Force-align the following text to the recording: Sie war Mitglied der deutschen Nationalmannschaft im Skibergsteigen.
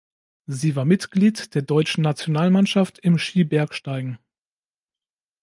Sie 0.47 0.75
war 0.75 0.83
Mitglied 0.83 1.53
der 1.53 1.61
deutschen 1.61 2.01
Nationalmannschaft 2.01 2.97
im 2.97 3.19
Skibergsteigen. 3.19 4.17